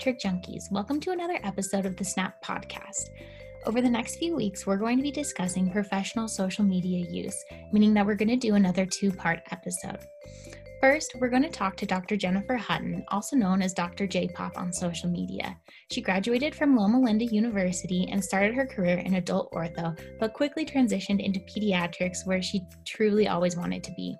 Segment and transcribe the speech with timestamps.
[0.00, 0.70] pediatric junkies.
[0.70, 3.10] Welcome to another episode of the Snap Podcast.
[3.66, 7.36] Over the next few weeks, we're going to be discussing professional social media use,
[7.70, 9.98] meaning that we're going to do another two part episode.
[10.80, 12.16] First, we're going to talk to Dr.
[12.16, 14.06] Jennifer Hutton, also known as Dr.
[14.06, 15.54] J Pop on social media.
[15.90, 20.64] She graduated from Loma Linda University and started her career in adult ortho, but quickly
[20.64, 24.16] transitioned into pediatrics, where she truly always wanted to be.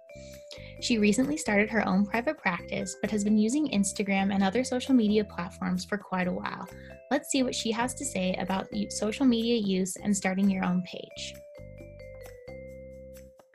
[0.81, 4.95] She recently started her own private practice, but has been using Instagram and other social
[4.95, 6.67] media platforms for quite a while.
[7.11, 10.83] Let's see what she has to say about social media use and starting your own
[10.83, 11.35] page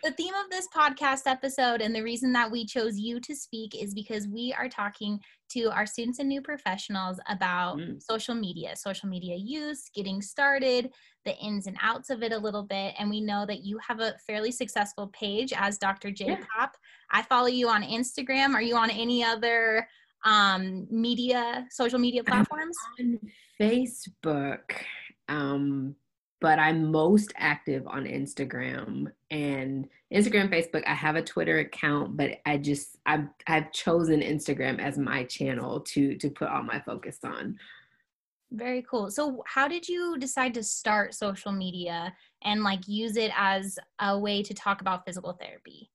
[0.05, 3.73] the theme of this podcast episode and the reason that we chose you to speak
[3.73, 7.99] is because we are talking to our students and new professionals about mm.
[7.99, 10.91] social media, social media use, getting started,
[11.25, 12.93] the ins and outs of it a little bit.
[12.99, 16.11] And we know that you have a fairly successful page as Dr.
[16.11, 16.45] J Pop.
[16.59, 16.67] Yeah.
[17.09, 18.53] I follow you on Instagram.
[18.53, 19.87] Are you on any other
[20.23, 22.77] um, media, social media platforms?
[22.99, 24.83] I'm on Facebook.
[25.27, 25.95] Um,
[26.45, 30.83] but I'm most active on Instagram and Instagram, Facebook.
[30.85, 35.79] I have a Twitter account, but I just I've I've chosen Instagram as my channel
[35.79, 37.57] to to put all my focus on.
[38.51, 39.09] Very cool.
[39.09, 44.15] So, how did you decide to start social media and like use it as a
[44.15, 45.89] way to talk about physical therapy?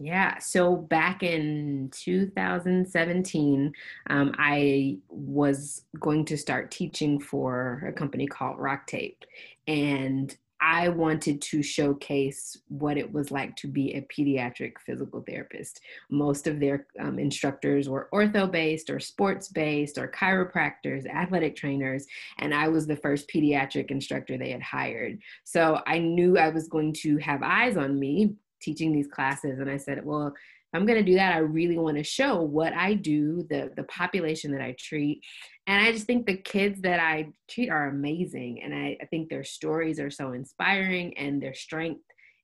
[0.00, 3.72] Yeah, so back in 2017,
[4.10, 9.22] um, I was going to start teaching for a company called RockTape.
[9.66, 15.82] And I wanted to showcase what it was like to be a pediatric physical therapist.
[16.10, 22.06] Most of their um, instructors were ortho based or sports based or chiropractors, athletic trainers,
[22.38, 25.18] and I was the first pediatric instructor they had hired.
[25.44, 28.34] So I knew I was going to have eyes on me
[28.66, 29.60] teaching these classes.
[29.60, 30.34] And i said well if
[30.74, 33.84] i'm going to do that i really want to show what i do the the
[33.84, 35.22] population that i treat.
[35.68, 38.62] And i just think the kids that i treat are amazing.
[38.62, 42.02] And i, I think their stories are so inspiring and their strength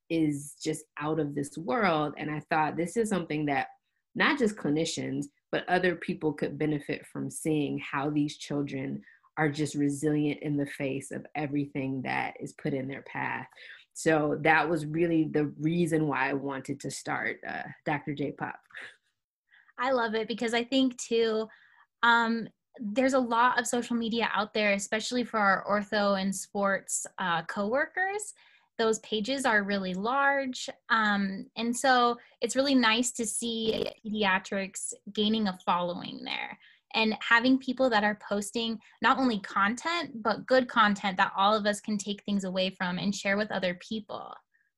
[0.09, 2.13] is just out of this world.
[2.17, 3.67] And i thought this is something that
[4.15, 9.03] not just clinicians but other people could benefit from seeing how these children
[9.37, 13.47] are just resilient in the face of everything that is put in their path
[13.93, 18.13] so that was really the reason why I wanted to start uh, Dr.
[18.13, 18.59] J Pop.
[19.77, 21.47] I love it because I think too,
[22.01, 22.47] um,
[22.79, 27.43] there's a lot of social media out there, especially for our ortho and sports uh,
[27.43, 28.33] coworkers.
[28.79, 30.69] Those pages are really large.
[30.89, 36.57] Um, and so it's really nice to see pediatrics gaining a following there
[36.93, 41.65] and having people that are posting not only content but good content that all of
[41.65, 44.33] us can take things away from and share with other people.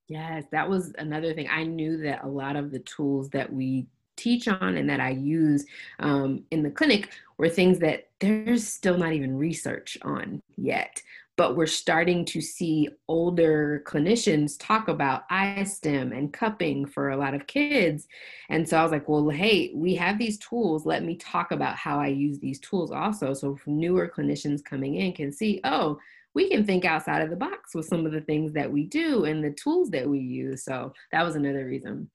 [0.08, 1.48] Yes that was another thing.
[1.50, 3.88] I knew that a lot of the tools that we
[4.18, 5.66] teach on and that i use
[6.00, 11.02] um, in the clinic were things that there's still not even research on yet
[11.38, 17.34] but we're starting to see older clinicians talk about iStim and cupping for a lot
[17.34, 18.08] of kids.
[18.50, 20.86] And so I was like, well, hey, we have these tools.
[20.86, 23.34] Let me talk about how I use these tools also.
[23.34, 26.00] So newer clinicians coming in can see, oh,
[26.34, 29.26] we can think outside of the box with some of the things that we do
[29.26, 30.64] and the tools that we use.
[30.64, 32.10] So that was another reason.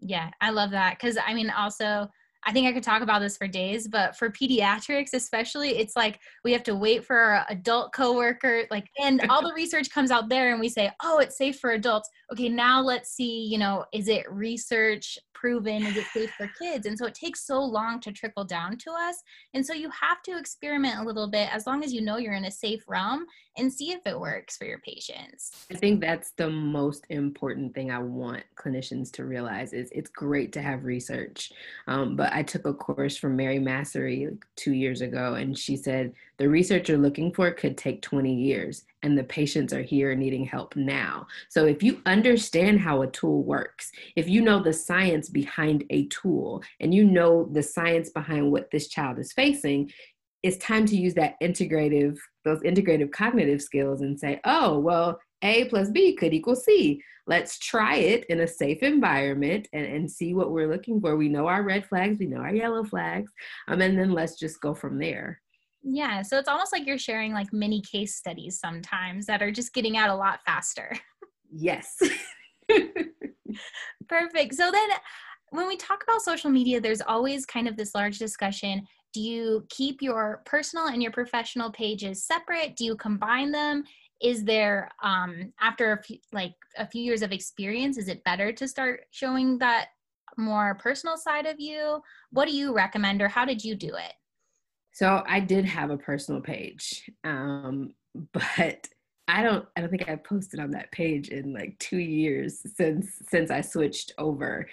[0.00, 0.98] Yeah, I love that.
[0.98, 2.08] Cause I mean, also,
[2.44, 6.20] I think I could talk about this for days, but for pediatrics, especially, it's like
[6.44, 10.28] we have to wait for our adult coworker, like, and all the research comes out
[10.28, 12.08] there, and we say, oh, it's safe for adults.
[12.32, 15.84] Okay, now let's see, you know, is it research proven?
[15.84, 16.86] Is it safe for kids?
[16.86, 19.22] And so it takes so long to trickle down to us.
[19.54, 22.34] And so you have to experiment a little bit as long as you know you're
[22.34, 23.24] in a safe realm
[23.58, 25.66] and see if it works for your patients.
[25.70, 30.52] I think that's the most important thing I want clinicians to realize is it's great
[30.52, 31.52] to have research.
[31.86, 35.76] Um, but I took a course from Mary Massery like two years ago, and she
[35.76, 40.14] said the research you're looking for could take 20 years and the patients are here
[40.14, 41.26] needing help now.
[41.48, 46.06] So if you understand how a tool works, if you know the science behind a
[46.06, 49.90] tool and you know the science behind what this child is facing,
[50.42, 55.66] it's time to use that integrative, those integrative cognitive skills and say, oh, well, A
[55.66, 57.02] plus B could equal C.
[57.26, 61.16] Let's try it in a safe environment and, and see what we're looking for.
[61.16, 63.30] We know our red flags, we know our yellow flags,
[63.68, 65.40] um, and then let's just go from there.
[65.82, 69.72] Yeah, so it's almost like you're sharing like mini case studies sometimes that are just
[69.74, 70.96] getting out a lot faster.
[71.50, 71.96] Yes.
[74.08, 74.54] Perfect.
[74.54, 74.88] So then
[75.50, 78.86] when we talk about social media, there's always kind of this large discussion.
[79.18, 82.76] Do you keep your personal and your professional pages separate?
[82.76, 83.82] Do you combine them?
[84.22, 88.52] Is there um after a few like a few years of experience, is it better
[88.52, 89.88] to start showing that
[90.36, 92.00] more personal side of you?
[92.30, 94.12] What do you recommend or how did you do it?
[94.92, 97.94] So I did have a personal page, um,
[98.32, 98.86] but
[99.26, 103.20] I don't I don't think I posted on that page in like two years since
[103.28, 104.68] since I switched over.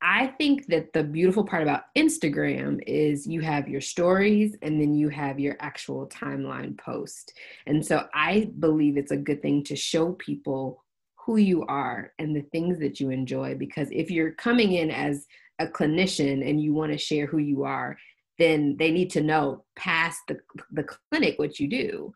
[0.00, 4.94] I think that the beautiful part about Instagram is you have your stories and then
[4.94, 7.32] you have your actual timeline post.
[7.66, 10.84] And so I believe it's a good thing to show people
[11.16, 15.26] who you are and the things that you enjoy because if you're coming in as
[15.58, 17.98] a clinician and you want to share who you are,
[18.38, 20.38] then they need to know past the,
[20.70, 22.14] the clinic what you do.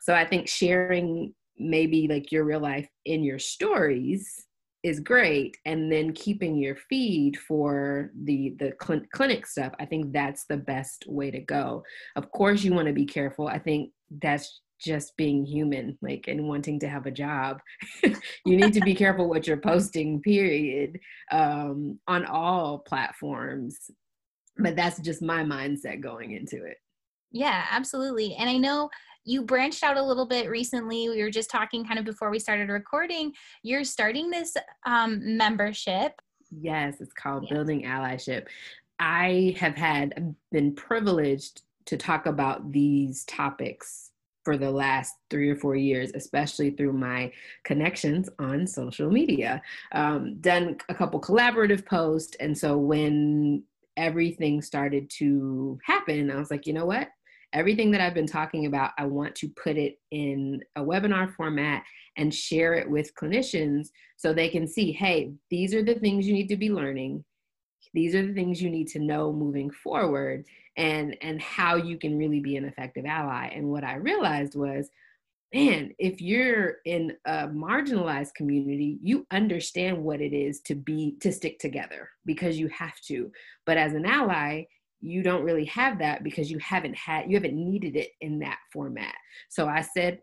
[0.00, 4.44] So I think sharing maybe like your real life in your stories
[4.82, 10.12] is great and then keeping your feed for the the cl- clinic stuff i think
[10.12, 11.82] that's the best way to go.
[12.16, 13.48] Of course you want to be careful.
[13.48, 13.90] I think
[14.22, 17.60] that's just being human like and wanting to have a job.
[18.44, 20.98] You need to be careful what you're posting period
[21.30, 23.78] um, on all platforms.
[24.58, 26.76] But that's just my mindset going into it.
[27.30, 28.34] Yeah absolutely.
[28.34, 28.90] And i know
[29.24, 31.08] you branched out a little bit recently.
[31.08, 33.32] We were just talking kind of before we started recording.
[33.62, 36.20] You're starting this um, membership.
[36.50, 37.52] Yes, it's called yes.
[37.52, 38.46] Building Allyship.
[38.98, 44.10] I have had been privileged to talk about these topics
[44.44, 47.32] for the last three or four years, especially through my
[47.64, 49.62] connections on social media.
[49.92, 52.36] Um, done a couple collaborative posts.
[52.40, 53.62] And so when
[53.96, 57.08] everything started to happen, I was like, you know what?
[57.52, 61.82] Everything that I've been talking about, I want to put it in a webinar format
[62.16, 66.34] and share it with clinicians so they can see hey, these are the things you
[66.34, 67.24] need to be learning.
[67.94, 70.44] These are the things you need to know moving forward
[70.76, 73.48] and and how you can really be an effective ally.
[73.48, 74.88] And what I realized was
[75.52, 81.30] man, if you're in a marginalized community, you understand what it is to be to
[81.30, 83.30] stick together because you have to.
[83.66, 84.64] But as an ally,
[85.02, 88.58] you don't really have that because you haven't had you haven't needed it in that
[88.72, 89.14] format.
[89.50, 90.20] So i said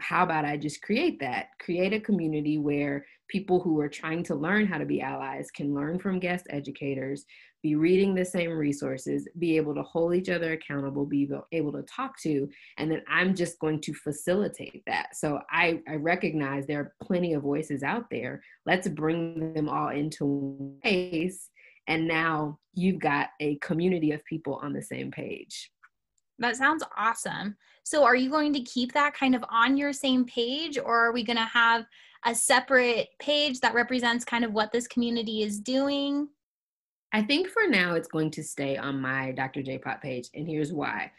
[0.00, 1.46] how about i just create that?
[1.60, 5.74] Create a community where people who are trying to learn how to be allies can
[5.74, 7.24] learn from guest educators
[7.62, 11.82] be reading the same resources be able to hold each other accountable be able to
[11.82, 12.48] talk to
[12.78, 15.16] and then i'm just going to facilitate that.
[15.16, 18.42] So i, I recognize there are plenty of voices out there.
[18.66, 21.50] Let's bring them all into one place
[21.88, 25.72] and now you've got a community of people on the same page.
[26.38, 27.56] That sounds awesome.
[27.82, 31.12] So are you going to keep that kind of on your same page or are
[31.12, 31.86] we going to have
[32.26, 36.28] a separate page that represents kind of what this community is doing?
[37.12, 40.46] I think for now it's going to stay on my dr j pop page and
[40.46, 41.10] here's why.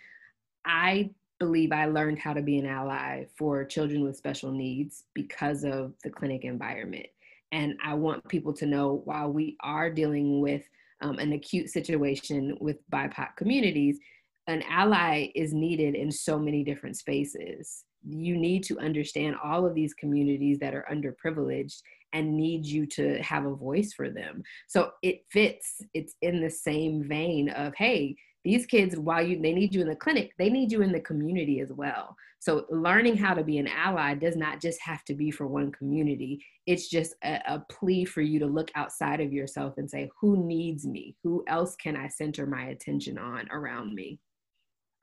[0.64, 5.64] I believe i learned how to be an ally for children with special needs because
[5.64, 7.08] of the clinic environment
[7.52, 10.64] and I want people to know while we are dealing with
[11.02, 14.00] um, an acute situation with BIPOC communities,
[14.48, 17.86] an ally is needed in so many different spaces.
[18.08, 21.82] You need to understand all of these communities that are underprivileged
[22.14, 24.42] and need you to have a voice for them.
[24.68, 29.54] So it fits, it's in the same vein of, hey, these kids while you they
[29.54, 33.18] need you in the clinic they need you in the community as well so learning
[33.18, 36.88] how to be an ally does not just have to be for one community it's
[36.90, 40.86] just a, a, plea for you to look outside of yourself and say who needs
[40.86, 44.20] me who else can i center my attention on around me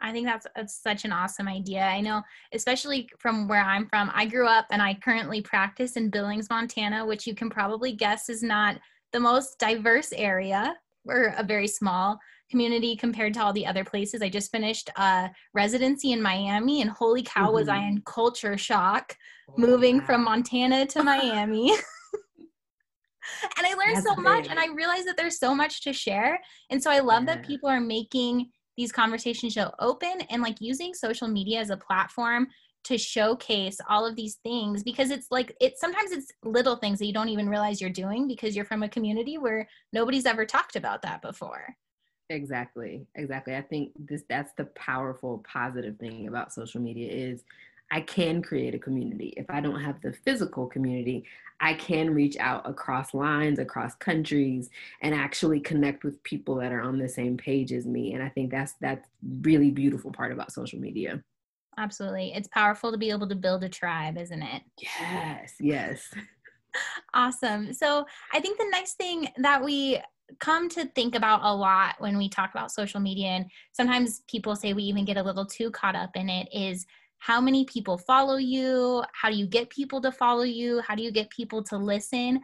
[0.01, 1.83] I think that's, that's such an awesome idea.
[1.83, 6.11] I know, especially from where I'm from, I grew up and I currently practice in
[6.11, 8.77] Billings, Montana, which you can probably guess is not
[9.13, 10.77] the most diverse area.
[11.05, 12.19] We're a very small
[12.51, 14.23] community compared to all the other places.
[14.23, 17.55] I just finished a residency in Miami, and holy cow, mm-hmm.
[17.55, 17.97] was I mm-hmm.
[17.97, 19.17] in culture shock
[19.51, 20.07] oh, moving wow.
[20.07, 21.71] from Montana to Miami.
[23.59, 24.25] and I learned That's so big.
[24.25, 26.41] much, and I realized that there's so much to share.
[26.71, 27.37] And so I love yeah.
[27.37, 31.77] that people are making these conversations so open and like using social media as a
[31.77, 32.47] platform
[32.85, 37.07] to showcase all of these things because it's like it sometimes it's little things that
[37.07, 40.77] you don't even realize you're doing because you're from a community where nobody's ever talked
[40.77, 41.75] about that before
[42.29, 43.07] Exactly.
[43.15, 43.55] Exactly.
[43.55, 47.45] I think this that's the powerful positive thing about social media is
[47.91, 49.33] I can create a community.
[49.37, 51.25] If I don't have the physical community,
[51.61, 54.71] I can reach out across lines, across countries
[55.03, 58.15] and actually connect with people that are on the same page as me.
[58.15, 59.07] And I think that's that's
[59.43, 61.23] really beautiful part about social media.
[61.79, 62.33] Absolutely.
[62.35, 64.63] It's powerful to be able to build a tribe, isn't it?
[64.81, 65.55] Yes.
[65.61, 66.11] Yes.
[67.15, 67.73] awesome.
[67.73, 70.01] So, I think the next thing that we
[70.41, 74.57] come to think about a lot when we talk about social media and sometimes people
[74.57, 76.85] say we even get a little too caught up in it is
[77.19, 79.03] how many people follow you?
[79.13, 80.81] How do you get people to follow you?
[80.87, 82.41] How do you get people to listen?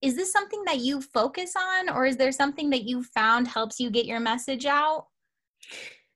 [0.00, 3.80] Is this something that you focus on or is there something that you found helps
[3.80, 5.06] you get your message out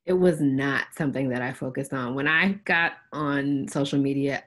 [0.04, 2.16] It was not something that I focused on.
[2.16, 4.42] When I got on social media,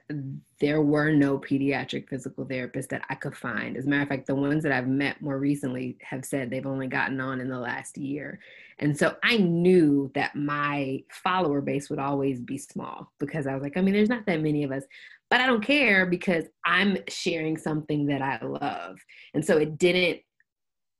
[0.60, 3.76] there were no pediatric physical therapists that I could find.
[3.76, 6.66] As a matter of fact, the ones that I've met more recently have said they've
[6.66, 8.38] only gotten on in the last year.
[8.78, 13.62] And so I knew that my follower base would always be small because I was
[13.62, 14.84] like, I mean, there's not that many of us,
[15.30, 18.98] but I don't care because I'm sharing something that I love.
[19.32, 20.20] And so it didn't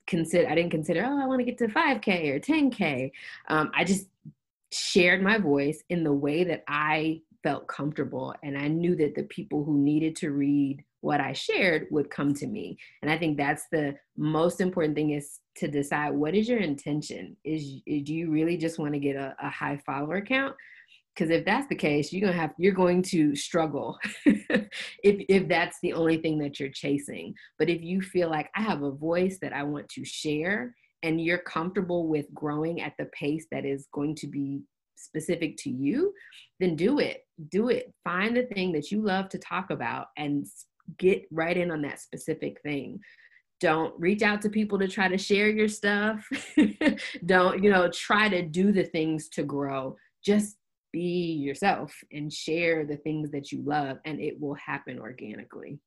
[0.06, 3.10] consider, I didn't consider, oh, I want to get to 5K or 10K.
[3.48, 4.06] Um, I just
[4.72, 8.34] shared my voice in the way that I felt comfortable.
[8.42, 12.34] And I knew that the people who needed to read what I shared would come
[12.34, 12.76] to me.
[13.02, 17.36] And I think that's the most important thing is to decide what is your intention?
[17.44, 20.56] Is do you really just want to get a, a high follower count?
[21.14, 23.96] Because if that's the case, you're gonna have you're going to struggle
[24.26, 24.66] if
[25.04, 27.32] if that's the only thing that you're chasing.
[27.58, 31.20] But if you feel like I have a voice that I want to share and
[31.20, 34.62] you're comfortable with growing at the pace that is going to be
[34.96, 36.12] specific to you,
[36.60, 37.26] then do it.
[37.50, 37.92] Do it.
[38.04, 40.46] Find the thing that you love to talk about and
[40.98, 43.00] get right in on that specific thing.
[43.60, 46.26] Don't reach out to people to try to share your stuff.
[47.26, 49.96] Don't, you know, try to do the things to grow.
[50.22, 50.56] Just
[50.92, 55.78] be yourself and share the things that you love, and it will happen organically.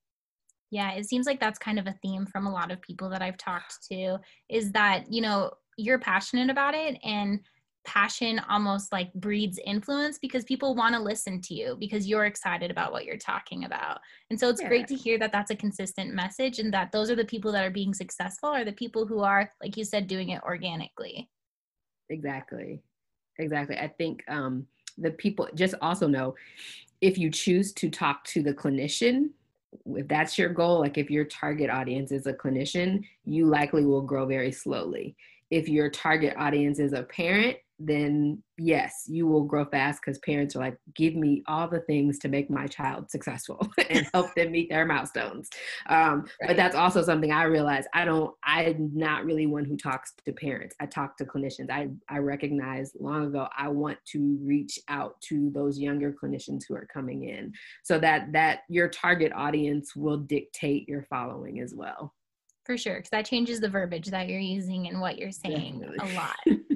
[0.71, 3.21] Yeah, it seems like that's kind of a theme from a lot of people that
[3.21, 7.39] I've talked to is that, you know, you're passionate about it and
[7.85, 12.69] passion almost like breeds influence because people want to listen to you because you're excited
[12.69, 13.99] about what you're talking about.
[14.29, 14.67] And so it's yeah.
[14.67, 17.65] great to hear that that's a consistent message and that those are the people that
[17.65, 21.29] are being successful are the people who are like you said doing it organically.
[22.09, 22.81] Exactly.
[23.39, 23.77] Exactly.
[23.77, 26.35] I think um the people just also know
[27.01, 29.29] if you choose to talk to the clinician
[29.85, 34.01] if that's your goal, like if your target audience is a clinician, you likely will
[34.01, 35.15] grow very slowly.
[35.49, 40.55] If your target audience is a parent, then yes, you will grow fast because parents
[40.55, 44.51] are like, give me all the things to make my child successful and help them
[44.51, 45.49] meet their milestones.
[45.87, 46.47] Um, right.
[46.47, 50.33] But that's also something I realize I don't, I'm not really one who talks to
[50.33, 50.75] parents.
[50.79, 51.71] I talk to clinicians.
[51.71, 56.75] I, I recognize long ago, I want to reach out to those younger clinicians who
[56.75, 62.13] are coming in so that, that your target audience will dictate your following as well.
[62.65, 66.11] For sure, because that changes the verbiage that you're using and what you're saying Definitely.
[66.11, 66.35] a lot.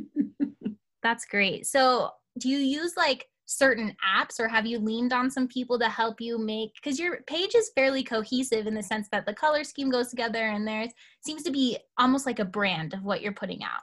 [1.04, 1.68] That's great.
[1.68, 5.90] So, do you use like certain apps or have you leaned on some people to
[5.90, 9.64] help you make because your page is fairly cohesive in the sense that the color
[9.64, 10.88] scheme goes together and there
[11.20, 13.82] seems to be almost like a brand of what you're putting out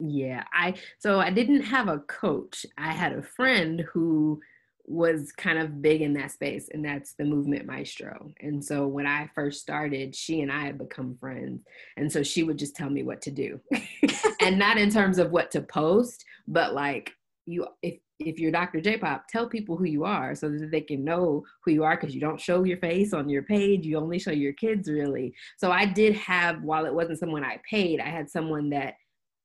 [0.00, 4.40] yeah i so i didn't have a coach i had a friend who
[4.88, 8.30] was kind of big in that space and that's the movement maestro.
[8.40, 11.62] And so when i first started she and i had become friends
[11.96, 13.60] and so she would just tell me what to do.
[14.40, 17.12] And not in terms of what to post but like
[17.44, 21.04] you if if you're dr j-pop tell people who you are so that they can
[21.04, 24.18] know who you are because you don't show your face on your page you only
[24.18, 25.34] show your kids really.
[25.58, 28.94] So i did have while it wasn't someone i paid i had someone that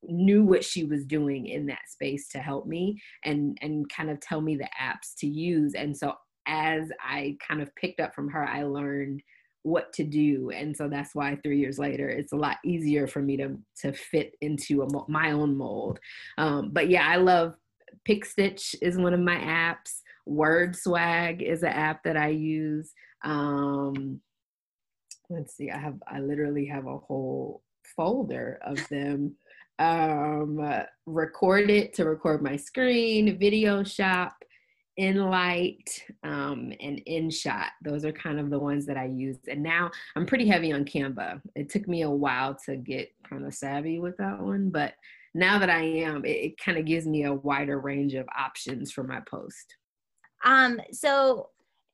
[0.08, 4.20] knew what she was doing in that space to help me and and kind of
[4.20, 5.74] tell me the apps to use.
[5.76, 6.14] And so
[6.46, 9.24] as i kind of picked up from her i learned
[9.66, 10.52] what to do.
[10.54, 13.94] And so that's why three years later it's a lot easier for me to to
[13.94, 16.00] fit into a, my own mold.
[16.38, 17.56] Um, but yeah i love
[18.08, 20.02] PicStitch is one of my apps.
[20.26, 22.92] Word swag is an app that i use.
[23.24, 24.20] Um,
[25.30, 27.64] let's see i have i literally have a whole
[27.96, 29.36] folder of them
[29.80, 30.60] um,
[31.06, 34.44] record it to record my screen, video shop,
[35.00, 37.70] Enlight, um, and InShot.
[37.84, 39.38] Those are kind of the ones that I use.
[39.48, 41.42] And now I'm pretty heavy on Canva.
[41.56, 44.94] It took me a while to get kind of savvy with that one, but
[45.34, 48.92] now that I am, it, it kind of gives me a wider range of options
[48.92, 49.78] for my post.
[50.46, 51.50] Um, so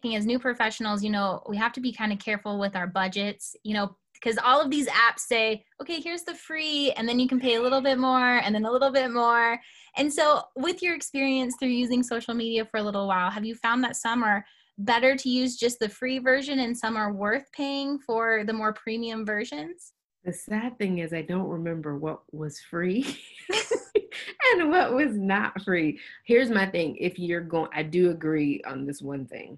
[0.05, 3.55] as new professionals, you know, we have to be kind of careful with our budgets.
[3.63, 7.27] You know, because all of these apps say, okay, here's the free, and then you
[7.27, 9.59] can pay a little bit more, and then a little bit more.
[9.95, 13.55] And so, with your experience through using social media for a little while, have you
[13.55, 14.45] found that some are
[14.77, 18.73] better to use just the free version and some are worth paying for the more
[18.73, 19.93] premium versions?
[20.23, 23.17] The sad thing is, I don't remember what was free
[24.53, 25.99] and what was not free.
[26.25, 29.57] Here's my thing if you're going, I do agree on this one thing.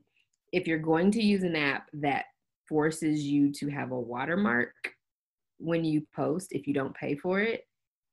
[0.52, 2.26] If you're going to use an app that
[2.68, 4.74] forces you to have a watermark
[5.58, 7.66] when you post if you don't pay for it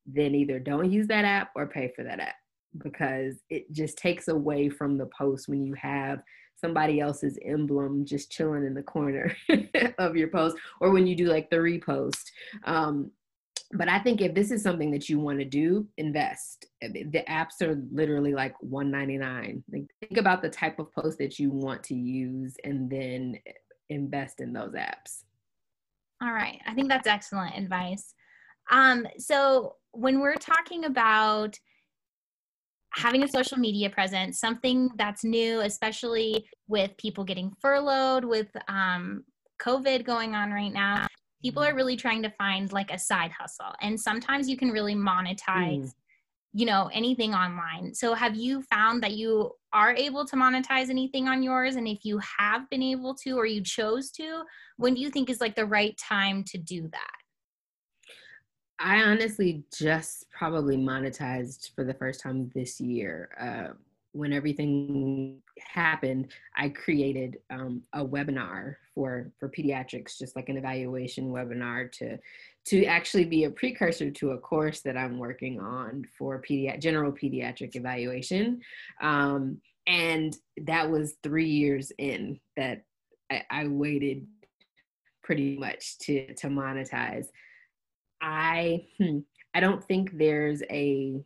[0.04, 2.34] then either don't use that app or pay for that app
[2.78, 6.20] because it just takes away from the post when you have
[6.56, 9.34] somebody else's emblem just chilling in the corner
[9.98, 12.24] of your post or when you do like the repost.
[12.64, 13.10] Um,
[13.72, 16.66] but I think if this is something that you want to do, invest.
[16.80, 19.62] The apps are literally like 199.
[19.70, 23.38] Like think about the type of post that you want to use and then
[23.90, 25.24] invest in those apps.
[26.22, 26.60] All right.
[26.66, 28.14] I think that's excellent advice.
[28.70, 31.58] Um, so when we're talking about
[32.94, 39.24] having a social media presence, something that's new, especially with people getting furloughed, with um,
[39.60, 41.06] COVID going on right now,
[41.42, 43.72] people are really trying to find like a side hustle.
[43.80, 45.84] And sometimes you can really monetize.
[45.84, 45.92] Mm.
[46.54, 51.28] you know anything online so have you found that you are able to monetize anything
[51.28, 54.42] on yours and if you have been able to or you chose to
[54.78, 57.18] when do you think is like the right time to do that
[58.78, 63.30] I honestly just probably monetized for the first time this year.
[63.40, 63.74] Uh,
[64.18, 71.28] when everything happened, I created um, a webinar for for pediatrics, just like an evaluation
[71.28, 72.18] webinar to
[72.66, 77.12] to actually be a precursor to a course that I'm working on for pedi- general
[77.12, 78.60] pediatric evaluation.
[79.00, 82.82] Um, and that was three years in that
[83.30, 84.26] I, I waited
[85.22, 87.26] pretty much to to monetize.
[88.20, 89.20] I hmm,
[89.54, 91.22] I don't think there's a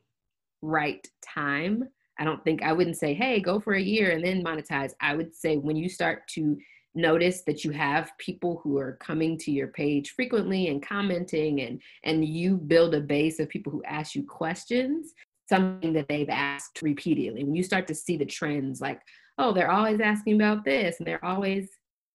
[0.60, 1.88] right time.
[2.18, 4.92] I don't think I wouldn't say, hey, go for a year and then monetize.
[5.00, 6.56] I would say when you start to
[6.94, 11.80] notice that you have people who are coming to your page frequently and commenting and
[12.04, 15.14] and you build a base of people who ask you questions
[15.48, 19.00] something that they've asked repeatedly when you start to see the trends like
[19.38, 21.70] oh they're always asking about this and they're always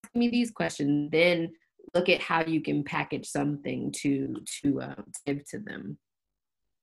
[0.06, 1.52] asking me these questions then
[1.96, 5.98] look at how you can package something to to uh, give to them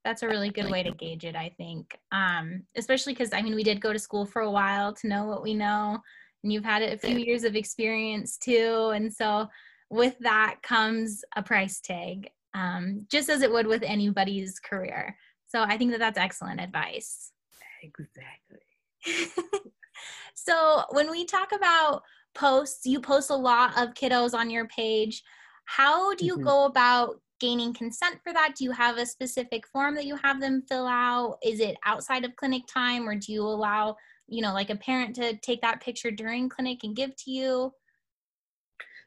[0.04, 3.54] that's a really good way to gauge it i think um, especially because i mean
[3.54, 5.98] we did go to school for a while to know what we know
[6.42, 9.48] and you've had a few years of experience too and so
[9.90, 15.16] with that comes a price tag um, just as it would with anybody's career.
[15.46, 17.32] So i think that that's excellent advice.
[17.82, 18.60] Exactly.
[20.36, 22.02] So when we talk about
[22.34, 25.22] posts you post a lot of kiddos on your page.
[25.66, 26.44] How do you mm-hmm.
[26.44, 30.40] go about gaining consent for that do you have a specific form that you have
[30.40, 33.94] them fill out is it outside of clinic time or do you allow
[34.26, 37.70] you know like a parent to take that picture during clinic and give to you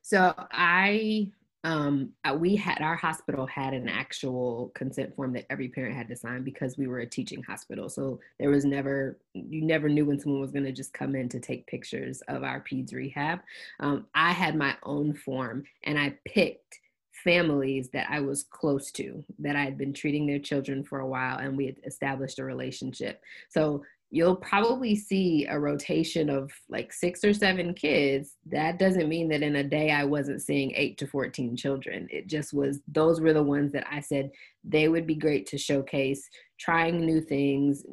[0.03, 1.27] so i
[1.63, 6.07] um, uh, we had our hospital had an actual consent form that every parent had
[6.07, 7.89] to sign because we were a teaching hospital.
[7.89, 11.27] So there was never, you never knew when someone was going to just come in
[11.29, 13.39] to take pictures of our peds rehab.
[13.81, 16.79] Um, I had my own form and I picked
[17.23, 21.07] families that I was close to, that I had been treating their children for a
[21.07, 23.21] while, and we had established a relationship.
[23.49, 28.35] So you'll probably see a rotation of like six or seven kids.
[28.45, 32.07] That doesn't mean that in a day I wasn't seeing eight to 14 children.
[32.09, 34.31] It just was, those were the ones that I said
[34.63, 37.83] they would be great to showcase, trying new things,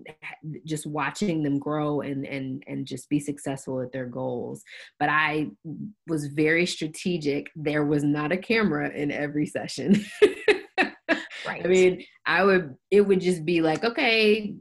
[0.65, 4.63] just watching them grow and, and, and just be successful at their goals.
[5.01, 5.51] But I
[6.07, 7.51] was very strategic.
[7.57, 10.05] There was not a camera in every session.
[11.47, 11.65] right.
[11.65, 14.55] I mean, I would, it would just be like, okay,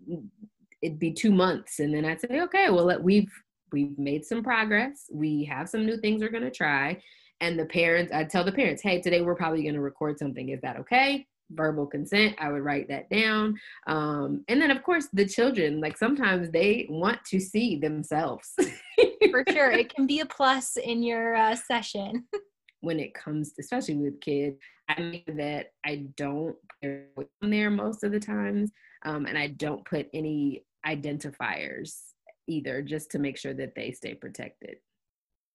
[0.83, 1.79] it'd be two months.
[1.79, 3.31] And then i'd say okay well we've
[3.71, 5.09] we've made some progress.
[5.11, 7.01] We have some new things we're going to try.
[7.41, 10.49] And the parents i'd tell the parents hey today we're probably going to record something.
[10.49, 11.25] Is that okay?
[11.51, 13.57] Verbal consent i would write that down.
[13.87, 18.53] Um, and then of course the children like sometimes they want to see themselves.
[19.31, 19.71] For sure.
[19.71, 22.25] It can be a plus in your uh, session.
[22.81, 24.57] When it comes to, especially with kids
[24.89, 26.55] i mean that i don't
[27.15, 28.71] put them there most of the times
[29.05, 31.97] um, and i don't put any identifiers
[32.47, 34.77] either just to make sure that they stay protected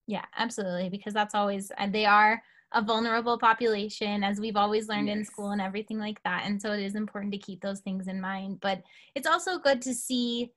[0.07, 5.09] yeah absolutely because that's always and they are a vulnerable population as we've always learned
[5.09, 5.17] yes.
[5.17, 8.09] in school and everything like that and so it is important to keep those things
[8.09, 8.83] in mind but
[9.15, 10.51] it's also good to see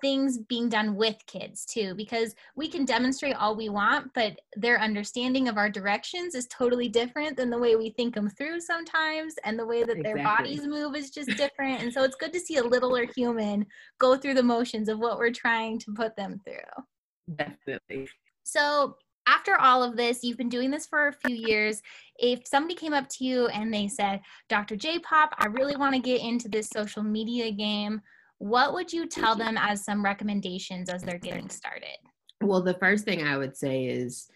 [0.00, 4.80] things being done with kids too because we can demonstrate all we want but their
[4.80, 9.34] understanding of our directions is totally different than the way we think them through sometimes
[9.44, 10.02] and the way that exactly.
[10.02, 13.64] their bodies move is just different and so it's good to see a littler human
[13.98, 18.08] go through the motions of what we're trying to put them through definitely
[18.42, 21.80] so after all of this, you've been doing this for a few years.
[22.18, 24.76] If somebody came up to you and they said, Dr.
[24.76, 28.00] J Pop, I really want to get into this social media game,
[28.38, 31.96] what would you tell them as some recommendations as they're getting started?
[32.42, 34.28] Well, the first thing I would say is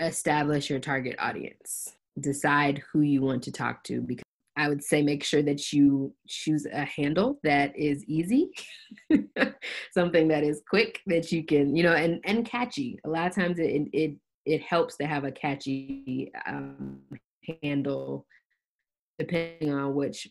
[0.00, 1.88] establish your target audience.
[2.20, 4.22] Decide who you want to talk to because
[4.56, 8.50] I would say make sure that you choose a handle that is easy,
[9.92, 12.98] something that is quick that you can, you know, and and catchy.
[13.04, 17.00] A lot of times it it it helps to have a catchy um,
[17.62, 18.26] handle
[19.18, 20.28] depending on which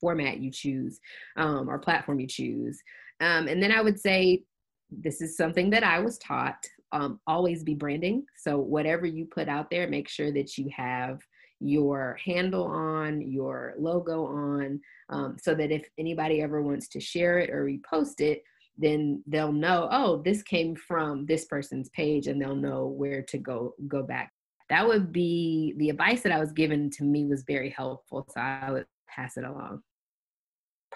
[0.00, 1.00] format you choose
[1.36, 2.80] um, or platform you choose.
[3.20, 4.42] Um, and then I would say
[4.90, 6.64] this is something that I was taught.
[6.92, 8.24] Um, always be branding.
[8.36, 11.20] So whatever you put out there, make sure that you have
[11.60, 17.38] your handle on, your logo on, um, so that if anybody ever wants to share
[17.38, 18.42] it or repost it,
[18.78, 23.36] then they'll know, oh, this came from this person's page, and they'll know where to
[23.36, 24.32] go go back.
[24.70, 28.26] That would be the advice that I was given to me was very helpful.
[28.32, 29.82] So I would pass it along.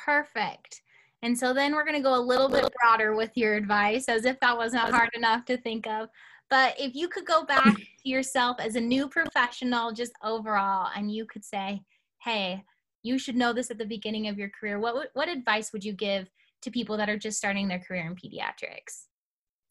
[0.05, 0.83] Perfect.
[1.23, 4.27] And so then we're going to go a little bit broader with your advice, as
[4.27, 6.11] if that wasn't hard enough to think of.
[6.51, 11.11] But if you could go back to yourself as a new professional, just overall, and
[11.11, 11.81] you could say,
[12.23, 12.63] hey,
[13.03, 15.93] you should know this at the beginning of your career, what, what advice would you
[15.93, 16.29] give
[16.63, 19.07] to people that are just starting their career in pediatrics?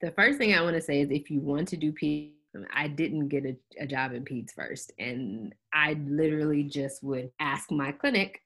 [0.02, 2.65] The first thing I want to say is if you want to do peds, um,
[2.74, 4.91] I didn't get a, a job in peds first.
[5.00, 8.43] And I literally just would ask my clinic,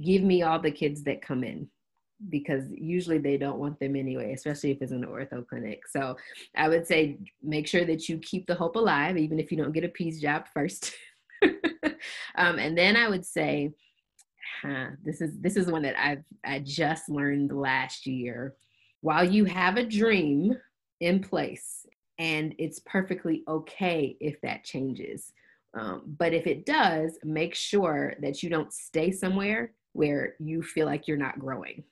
[0.00, 1.68] give me all the kids that come in
[2.28, 5.82] because usually they don't want them anyway, especially if it's an ortho clinic.
[5.88, 6.16] So
[6.56, 9.72] I would say make sure that you keep the hope alive, even if you don't
[9.72, 10.94] get a peds job first.
[12.36, 13.72] um, and then I would say,
[14.62, 18.54] huh, this is this is one that I've I just learned last year.
[19.00, 20.56] While you have a dream
[21.00, 21.84] in place,
[22.18, 25.32] and it's perfectly okay if that changes.
[25.74, 30.86] Um, but if it does, make sure that you don't stay somewhere where you feel
[30.86, 31.84] like you're not growing.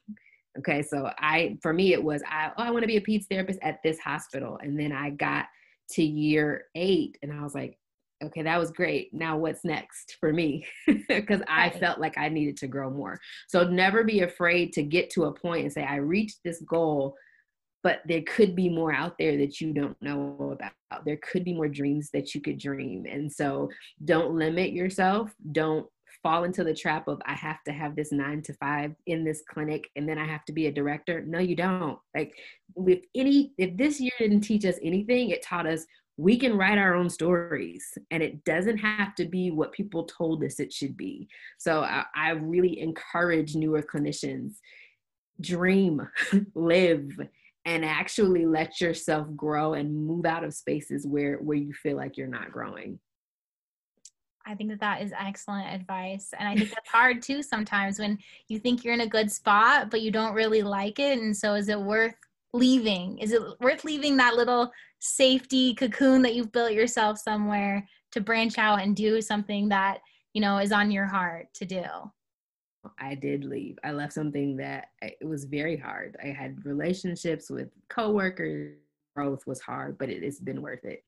[0.58, 3.26] Okay, so I, for me, it was I, oh, I want to be a peds
[3.30, 5.46] therapist at this hospital, and then I got
[5.92, 7.78] to year eight, and I was like,
[8.22, 9.12] okay, that was great.
[9.14, 10.66] Now what's next for me?
[11.08, 13.18] Because I felt like I needed to grow more.
[13.48, 17.14] So never be afraid to get to a point and say, I reached this goal,
[17.82, 21.04] but there could be more out there that you don't know about.
[21.04, 23.06] There could be more dreams that you could dream.
[23.10, 23.70] And so
[24.04, 25.32] don't limit yourself.
[25.52, 25.86] Don't
[26.22, 29.42] fall into the trap of I have to have this nine to five in this
[29.48, 31.22] clinic and then I have to be a director.
[31.22, 31.98] No, you don't.
[32.14, 32.32] Like
[32.74, 36.76] with any if this year didn't teach us anything, it taught us we can write
[36.76, 40.96] our own stories and it doesn't have to be what people told us it should
[40.96, 41.26] be.
[41.58, 44.56] So I, I really encourage newer clinicians
[45.40, 46.06] dream,
[46.54, 47.08] live,
[47.64, 52.16] and actually let yourself grow and move out of spaces where where you feel like
[52.16, 52.98] you're not growing.
[54.50, 56.34] I think that that is excellent advice.
[56.36, 59.90] And I think that's hard too sometimes when you think you're in a good spot,
[59.90, 61.20] but you don't really like it.
[61.20, 62.16] And so, is it worth
[62.52, 63.18] leaving?
[63.18, 68.58] Is it worth leaving that little safety cocoon that you've built yourself somewhere to branch
[68.58, 70.00] out and do something that,
[70.32, 71.84] you know, is on your heart to do?
[72.98, 73.78] I did leave.
[73.84, 76.16] I left something that eh, it was very hard.
[76.24, 78.78] I had relationships with coworkers.
[79.14, 81.04] Growth was hard, but it has been worth it.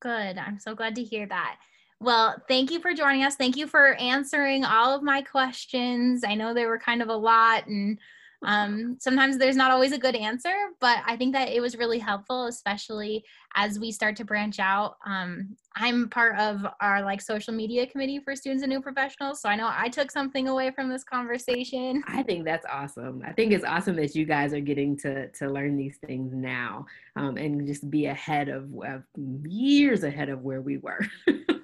[0.00, 0.38] Good.
[0.38, 1.56] I'm so glad to hear that.
[2.00, 3.34] Well, thank you for joining us.
[3.34, 6.22] Thank you for answering all of my questions.
[6.24, 7.98] I know there were kind of a lot, and
[8.44, 11.98] um, sometimes there's not always a good answer, but I think that it was really
[11.98, 13.24] helpful, especially
[13.56, 14.96] as we start to branch out.
[15.04, 19.48] Um, I'm part of our like social media committee for students and new professionals, so
[19.48, 22.04] I know I took something away from this conversation.
[22.06, 23.24] I think that's awesome.
[23.26, 26.86] I think it's awesome that you guys are getting to to learn these things now
[27.16, 29.02] um, and just be ahead of, of
[29.48, 31.04] years ahead of where we were.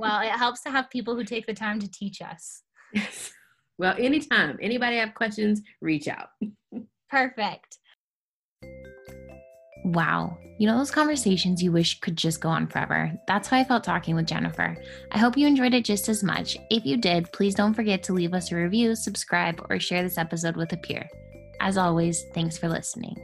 [0.00, 2.62] well, it helps to have people who take the time to teach us.
[2.92, 3.32] Yes.
[3.78, 4.58] Well, anytime.
[4.60, 6.28] Anybody have questions, reach out.
[7.08, 7.78] Perfect.
[9.84, 10.36] Wow.
[10.58, 13.12] You know those conversations you wish could just go on forever?
[13.26, 14.76] That's how I felt talking with Jennifer.
[15.10, 16.58] I hope you enjoyed it just as much.
[16.70, 20.18] If you did, please don't forget to leave us a review, subscribe, or share this
[20.18, 21.08] episode with a peer.
[21.60, 23.16] As always, thanks for listening.